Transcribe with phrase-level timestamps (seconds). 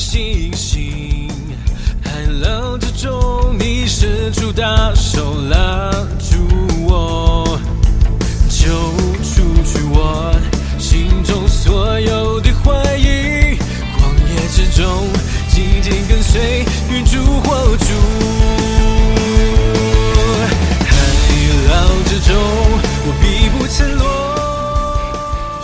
[0.00, 1.28] 星星，
[2.02, 2.10] 海
[2.42, 5.99] 浪之中，你伸出大手拉。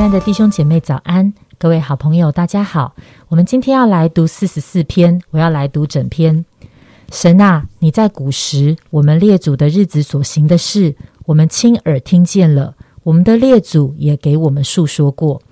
[0.00, 1.34] 亲爱的弟兄姐妹，早安！
[1.58, 2.94] 各位好朋友，大家好。
[3.28, 6.42] 我们今天要来读四十四篇，我要来读整篇。
[7.12, 15.42] 神啊，你在古时我们列祖的日子所行的事，我们亲耳听见了；我们的列祖也给我们述说过。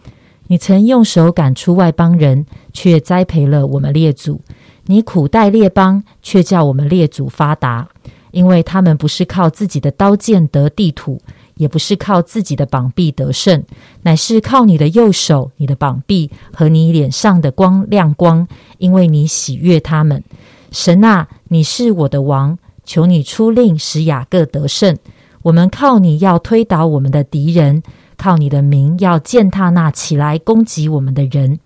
[0.46, 4.40] 你曾用手赶出外邦人，却栽培了我们列祖；
[4.86, 7.86] 你苦待列邦，却叫我们列祖发达，
[8.30, 11.20] 因为他们不是靠自己的刀剑得地土。
[11.58, 13.62] 也不是靠自己的膀臂得胜，
[14.02, 20.24] 乃是靠你的右手、你的膀臂和你脸上的光亮光，因为你喜悦他们。
[20.70, 24.96] 神啊，你是我的王，求你出令使雅各得胜。
[25.42, 27.82] 我们靠你要推倒我们的敌人，
[28.16, 31.58] 靠你的名要践踏那起来攻击我们的人。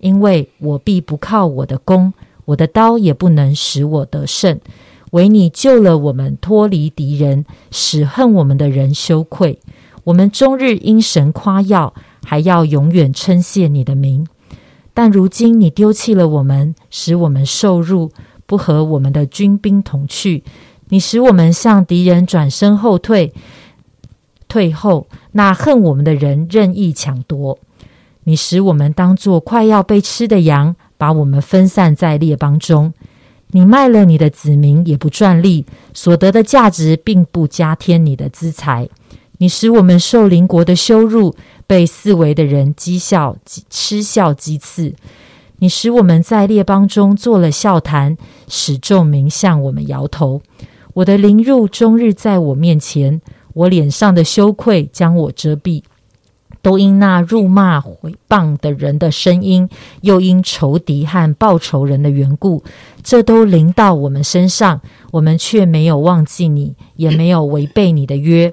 [0.00, 2.12] 因为我必不靠我的弓，
[2.44, 4.60] 我的刀也不能使我得胜。
[5.14, 9.60] 唯你救了我们，脱离敌人，使恨我们的人羞愧。
[10.02, 14.26] 我们终日因神夸耀，还要永远称谢你的名。
[14.92, 18.10] 但如今你丢弃了我们，使我们受辱，
[18.44, 20.42] 不和我们的军兵同去。
[20.88, 23.32] 你使我们向敌人转身后退，
[24.48, 27.56] 退后，那恨我们的人任意抢夺。
[28.24, 32.92] 你使我们当作快要被吃的羊，把我们分散在列邦中。
[33.56, 38.88] 你卖了你的子民，也不赚利，所得的价值并不加添你的资财。
[39.38, 43.36] 你使我们受邻国的羞辱，被四围的人讥笑、
[43.70, 44.92] 嗤笑、讥刺。
[45.60, 50.42] 你使我们在列邦中做了笑谈，使众民向我们摇头。
[50.94, 53.20] 我的凌辱终日在我面前，
[53.52, 55.84] 我脸上的羞愧将我遮蔽。
[56.64, 59.68] 都因那辱骂毁谤的人的声音，
[60.00, 62.64] 又因仇敌和报仇人的缘故，
[63.02, 64.80] 这都临到我们身上。
[65.10, 68.50] 我们却没有忘记你，也没有违背你的约。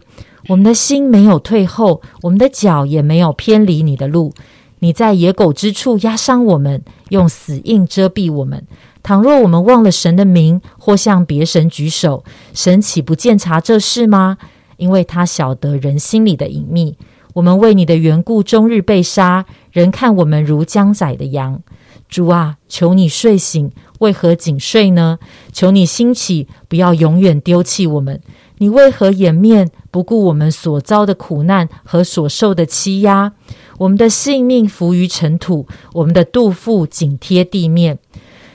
[0.50, 4.34] 我们的心没有退后，我们的脚也没有偏离你的路。
[4.80, 8.62] 你在野狗之处压伤我们，用死印遮蔽我们。
[9.02, 14.38] 倘若我们忘了神的名，或向别神举手，神岂不见察这事吗？
[14.76, 16.98] 因为他晓得人心里的隐秘。
[17.34, 21.62] 我们为你的缘故，终日被杀，人看我们如将宰的羊。
[22.10, 25.18] 主啊，求你睡醒，为何紧睡呢？
[25.54, 28.20] 求你兴起，不要永远丢弃我们。
[28.58, 33.32] 你为何掩面不顾我们所遭的苦难和所受的欺压？
[33.78, 37.98] 我们的性命浮于尘土，我们的肚腹紧贴地面。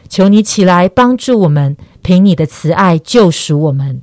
[0.08, 4.02] 求你起来帮助我们，凭你的慈爱救赎我们。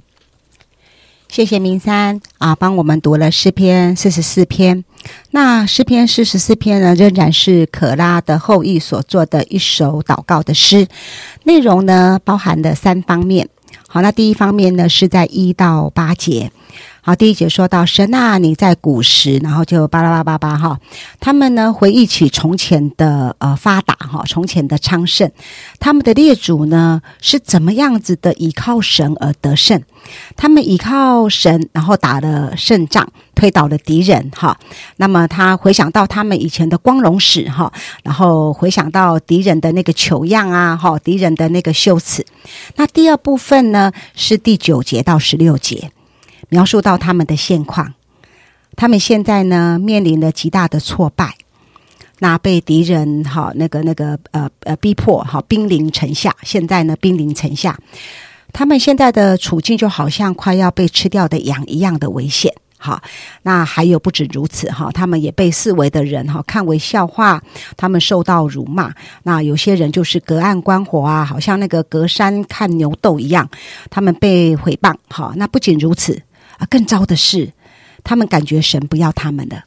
[1.33, 4.85] 谢谢明山啊，帮我们读了诗篇四十四篇。
[5.31, 10.87] 那诗篇四十四篇呢，仍然是可拉的后裔所做的一首祷告的诗。
[11.45, 13.49] 内容呢，包含了三方面。
[13.87, 16.51] 好，那第一方面呢，是在一到八节。
[17.05, 20.79] 好，第一节说到神啊，你在古时，然后就巴拉巴拉巴哈，
[21.19, 25.29] 他们呢回忆起从前的呃发达哈，从前的昌盛，
[25.81, 29.83] 他们的列祖呢是怎么样子的依靠神而得胜？
[30.37, 34.57] 他们依靠神，然后打了胜仗，推倒了敌人哈。
[34.95, 37.69] 那么他回想到他们以前的光荣史哈，
[38.03, 42.25] 然后回想到敌人的那个糗样啊哈，敌人的那个羞耻。
[42.77, 45.91] 那第二部分呢是第九节到十六节。
[46.49, 47.93] 描述到他们的现况，
[48.75, 51.35] 他们现在呢面临了极大的挫败，
[52.19, 57.77] 那被敌人哈那个那个呃呃逼迫哈兵临城下，现在呢兵临城下，
[58.51, 62.53] 他们现在的处境就好像快要被吃掉的羊一样的危险。
[62.77, 63.01] 好，
[63.43, 67.41] 那还有不止如此哈，他们也被四围的人哈看为笑话，
[67.77, 68.93] 他们受到辱骂。
[69.23, 73.49] 那有些人就是隔岸观火啊，好像那个隔山看牛斗一样，
[73.89, 74.93] 他们被毁谤。
[75.07, 76.21] 好，那不仅如此。
[76.69, 77.51] 更糟的是，
[78.03, 79.63] 他们感觉神不要他们的，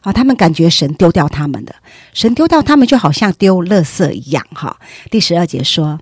[0.00, 1.74] 啊，他们感觉神丢掉他们的，
[2.12, 4.78] 神丢掉他们就好像丢垃圾一样，哈。
[5.10, 6.00] 第十二节说：“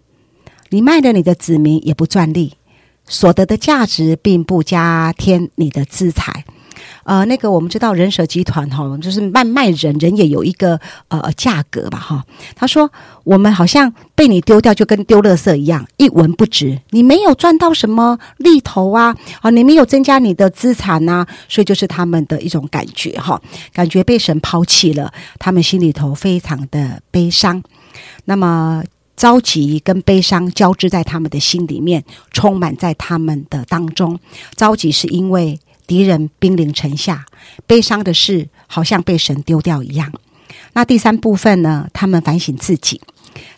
[0.70, 2.54] 你卖了你的子民，也不赚利，
[3.06, 6.44] 所得的价值并不加添你的资财。”
[7.04, 12.24] 呃，那个我们知道人蛇集团哈，就是卖卖人，人也有一个呃价格吧哈。
[12.54, 12.90] 他说
[13.24, 16.80] 我们好像被你丢掉，就跟丢垃圾一样，一文不值。
[16.90, 23.40] 你没有赚到什么利头啊，啊，你没有增加你的资产呐，所以就是他们的一种感觉哈，
[23.72, 27.62] 感觉被神抛弃了，他们心里头非常的悲伤。
[28.24, 28.82] 那么。
[29.16, 34.18] 着急跟悲伤交织在他们的心里面，充满在他们的当中。
[34.56, 35.60] 着急是因为
[35.90, 37.26] 敌人兵临城下，
[37.66, 40.12] 悲伤的是好像被神丢掉一样。
[40.74, 41.88] 那第三部分呢？
[41.92, 43.00] 他们反省自己，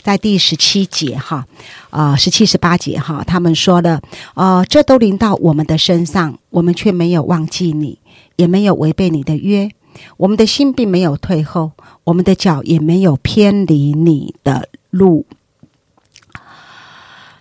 [0.00, 1.46] 在第十七节哈，
[1.90, 4.00] 啊，十七十八节哈，他们说了，
[4.32, 7.98] 呃，这都临到我们的身上，我们却没有忘记你，
[8.36, 9.70] 也没有违背你的约，
[10.16, 11.72] 我们的心并没有退后，
[12.04, 15.26] 我们的脚也没有偏离你的路。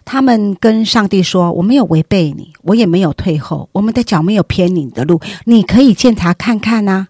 [0.03, 7.07] 他们跟上帝说：“我没有违背你，我也没有退后，我们的脚没有偏你的路，你可以检查看看呐。”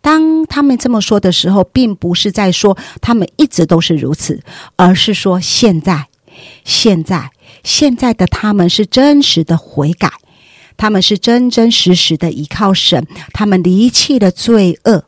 [0.00, 4.40] 当他们这么说的时候，并不是在说他们一直都是如此，
[4.76, 6.06] 而是说现在、
[6.64, 7.30] 现在、
[7.64, 10.12] 现在的他们是真实的悔改，
[10.76, 15.04] 他们是真真实实的依靠神，他们离弃了罪恶。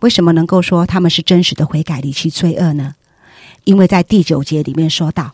[0.00, 2.94] 为什么能够说他们是真实的悔改、离弃罪恶呢？
[3.64, 5.32] 因为在第九节里面说到。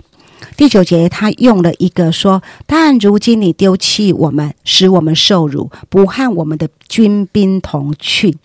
[0.56, 8.36] 第九节，他用了一个说：“但如今你丢弃我们，使我们受辱，不和我们的军兵同去。”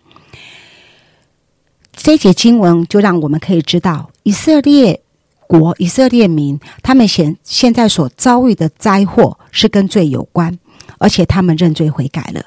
[1.95, 5.01] 这节经文就让我们可以知道，以色列
[5.45, 10.57] 国、以色列民他们现现在所遭遇的灾祸是跟罪有关，
[10.97, 12.43] 而且他们认罪悔改了。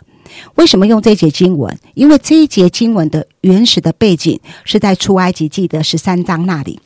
[0.57, 1.79] 为什么用这节经文？
[1.95, 6.81] 因为这一节经文的原始的背景是在出埃及记的十三章那里，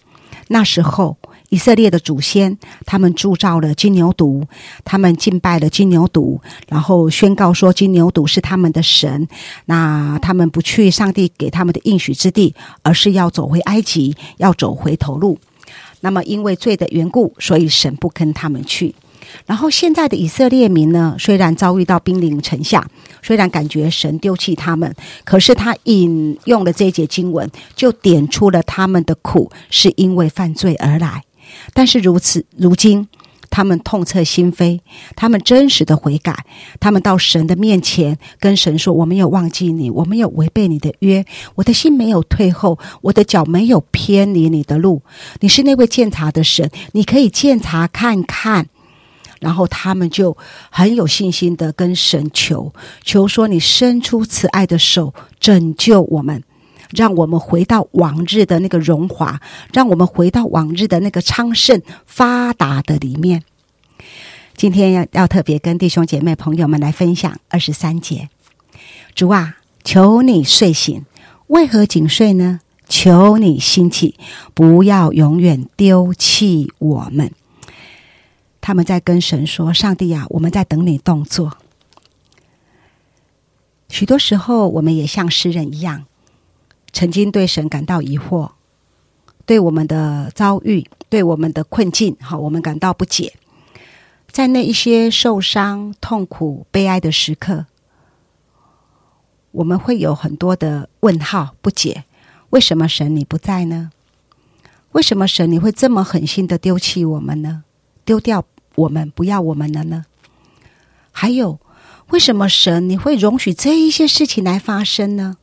[0.51, 1.17] 那时候。
[1.53, 2.57] 以色列的祖先，
[2.87, 4.45] 他们铸造了金牛犊，
[4.85, 6.39] 他们敬拜了金牛犊，
[6.69, 9.27] 然后宣告说金牛犊是他们的神。
[9.65, 15.41] 那他们不去上帝给他们的应许之地，而是要走回埃及，要走回头路。
[16.03, 18.95] 那么因为罪的缘故，所以神不跟他们去。
[19.45, 22.89] 然后现在的以色列民呢，虽然遭遇到兵临城下，
[23.23, 24.95] 虽然感觉神丢弃他们，
[25.25, 31.25] 可是他引用了这节经文，就点出了他们的苦是因为犯罪而来。
[31.75, 33.09] 但是如此，如今
[33.51, 34.79] 他们痛彻心扉，
[35.17, 36.45] 他们真实的悔改，
[36.79, 41.25] 他们到神的面前跟神说：“我没有忘记你，我没有违背你的约，
[41.57, 45.03] 我的心没有退后，我的脚没有偏离你的路。
[45.41, 48.69] 你是那位鉴察的神，你可以鉴察看看。”
[49.41, 50.37] 然后他们就
[50.71, 52.73] 很有信心的跟神求，
[53.03, 56.45] 求说：“你伸出慈爱的手，拯救我们。”
[56.91, 59.41] 让我们回到往日的那个荣华，
[59.73, 63.45] 让我们回到往日的那个昌盛发达的里面。
[64.57, 68.29] 今天要要特别跟弟兄姐妹朋友们来分享二十三节。
[69.15, 71.05] 主啊，求你睡醒，
[71.47, 72.59] 为何紧睡呢？
[72.89, 74.17] 求你兴起，
[74.53, 77.31] 不要永远丢弃我们。
[78.61, 81.57] 他们在跟神说：“上帝啊，我们在等你动作。”
[83.89, 86.07] 许多时候，我们也像诗人一样。
[86.93, 88.51] 曾经对神感到疑惑，
[89.47, 93.35] 对我们的遭遇，对我们的困境，哈，我们感到不解。
[94.29, 97.67] 在那一些受伤、痛苦、悲哀的时刻，
[99.53, 102.05] 我们会有很多的问号，不解：
[102.51, 103.91] 为什么神你不在呢？
[104.93, 107.65] 为什么神你会这么狠心的丢弃我们呢？
[108.11, 110.05] 丢掉我们，不要我们了呢？
[111.13, 111.61] 还有，
[112.09, 115.37] 为什么神你会容许这一些事情来发生呢？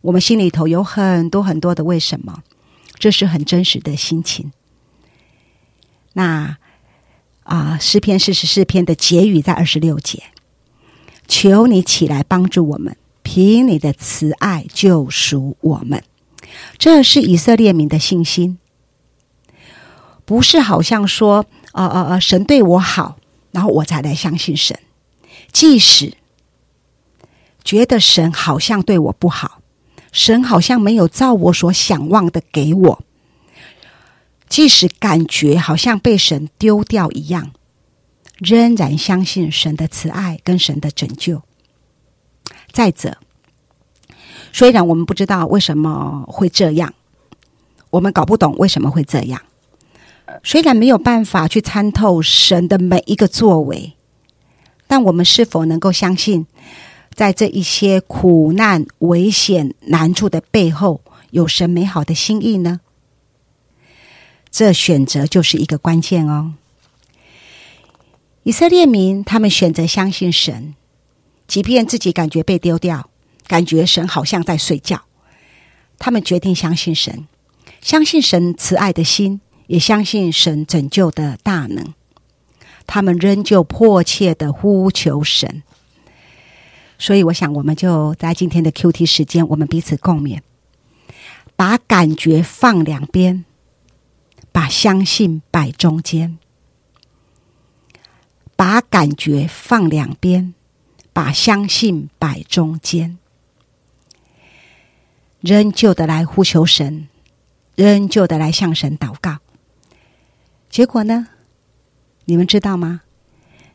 [0.00, 2.42] 我们心里头有很多很多的为什么，
[2.98, 4.50] 这是很真实的心情。
[6.14, 6.56] 那
[7.44, 10.24] 啊，诗篇四十四篇的结语在二十六节，
[11.28, 16.02] 求你起来帮助我们，凭你的慈爱救赎我们。
[16.76, 18.58] 这是以色列民的信心，
[20.26, 23.16] 不是好像说，呃呃呃，神对我好，
[23.52, 24.78] 然后我才来相信神。
[25.50, 26.12] 即使
[27.64, 29.62] 觉得神好像对我不好。
[30.12, 33.02] 神好像没有照我所想望的给我，
[34.48, 37.52] 即使感觉好像被神丢掉一样，
[38.38, 41.42] 仍然相信神的慈爱跟神的拯救。
[42.72, 43.18] 再者，
[44.54, 46.94] 虽然我们不知道为什么会这样，
[47.90, 49.42] 我们搞不懂为什么会这样，
[50.46, 53.94] 虽然没有办法去参透神的每一个作为，
[54.86, 56.46] 但我们是否能够相信？
[57.12, 61.00] 在这一些苦难、危险、难处的背后，
[61.32, 62.78] 有神美好的心意呢？
[64.48, 66.54] 这选择就是一个关键哦。
[68.44, 70.76] 以色列民他们选择相信神，
[71.48, 73.10] 即便自己感觉被丢掉，
[73.48, 75.02] 感觉神好像在睡觉，
[75.98, 77.26] 他们决定相信神，
[77.80, 81.94] 相信神慈爱的心，也相信神拯救的大能。
[82.86, 85.62] 他们仍旧迫切的呼求神。
[86.98, 90.40] 所以，我想，我们就在今天的 Q T 时间，我们彼此共勉，
[91.54, 93.44] 把感觉放两边，
[94.52, 96.38] 把相信摆中间。
[98.56, 100.54] 把感觉放两边，
[101.12, 103.18] 把相信摆中间。
[105.40, 107.08] 仍旧的来呼求神，
[107.74, 109.40] 仍旧的来向神祷告。
[110.76, 111.28] 结果呢？
[112.26, 113.00] 你们知道吗？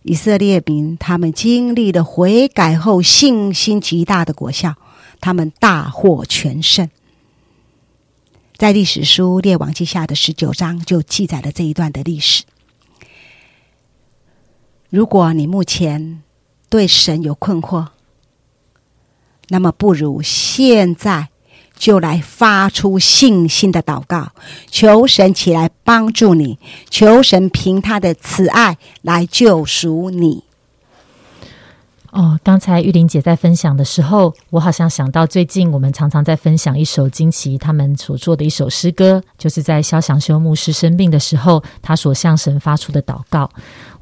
[0.03, 4.75] 以色列民他们经历了悔改后信心极大的果效，
[5.19, 6.91] 他们大获全胜。
[8.55, 12.43] 在历史书列王记下的十九章就记载了这一段的历史。
[14.91, 16.21] 如果你目前
[16.69, 17.87] 对神有困惑，
[19.47, 21.30] 那么不如现在
[21.81, 24.33] 就来发出信心的祷告，
[24.69, 26.59] 求神起来帮助你，
[26.91, 30.43] 求神凭他的慈爱来救赎你。
[32.11, 43.49] 哦，刚才玉玲姐在分享的时候，我好像想到最近我们常常在分享一首惊奇他们所做的一首诗歌，就是在肖祥修牧师生病的时候，他所向神发出的祷告。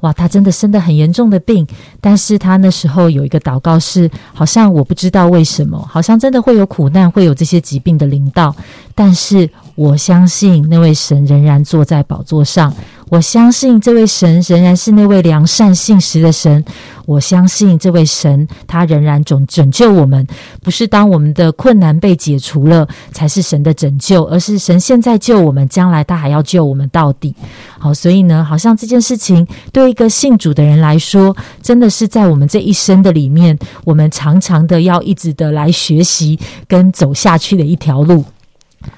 [0.00, 1.64] 哇，他真的生的很严重的病，
[2.00, 8.52] 但是他那时候有一个祷告是，好像我不知道为什么，好像真的会有苦难，会有这些疾病的临到，
[8.92, 12.74] 但是我相信那位神仍然坐在宝座上。
[13.10, 16.64] 我相信这位神仍然是那位良善信实的神。
[17.06, 20.24] 我相信这位神，他仍然拯拯救我们。
[20.62, 27.34] 不是当我们的困难被解除了，才是神的拯救，而是神现在救我们，将来他还要救我们到底。
[27.80, 36.38] 好，所以呢，好像这件事情对一个信主的人来说，真的是在我们这一生的里面，我们常常的要一直的来学习
[36.68, 38.24] 跟走下去的一条路。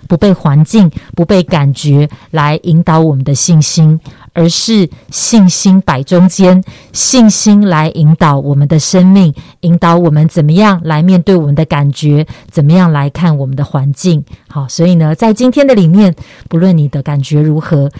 [0.08, 3.98] 不被环境、不被感觉来引导我们的信心，
[4.32, 6.62] 而是信心摆中间，
[6.92, 14.24] 信心来引导我们的生命，引导我们怎么样来面对我们的感觉，怎么样来看我们的环境。
[14.48, 16.14] 好，所以呢，在今天的里面，
[16.48, 17.90] 不论你的感觉如何，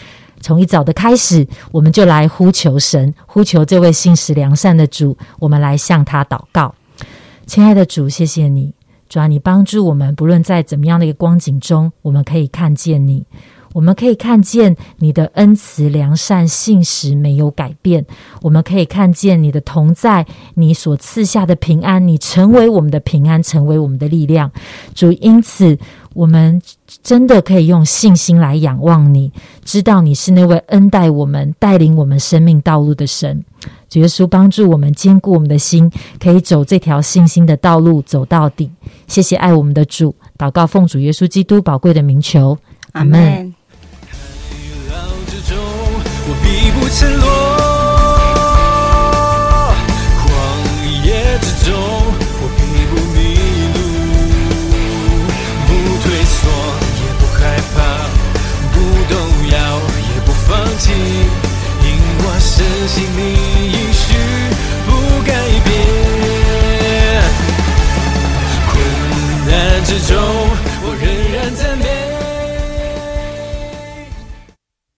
[0.41, 6.75] 从一早的开始，我们就来呼求神，呼求这位信实良善的主，我们来向他祷告。
[7.47, 8.73] 亲爱的主，谢谢你。
[9.12, 13.23] 主啊，你帮助我们，不论在怎么样的一个光景中，我们可以看见你，
[13.75, 18.07] 我们可以看见你的恩慈、良善、信实没有改变，
[18.40, 24.50] 我们可以看见你的同在，你所赐下的平安，你成为我们的平安，成为我们的力量。
[24.95, 25.78] 主，因此
[26.14, 26.62] 我们
[27.02, 29.31] 真的可以用信心来仰望你，
[29.62, 33.45] 知道你是那位恩待我们、带领我们生命道路的神。
[33.90, 38.71] 主耶稣帮助我们坚固我们的心，可以走这条信心的道路走到底。
[39.12, 42.57] 谢谢爱我们的主，祷告奉主耶稣基督宝贵的名求，
[42.92, 43.54] 阿门。
[46.88, 47.09] 心